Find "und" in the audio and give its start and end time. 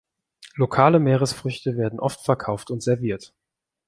2.71-2.81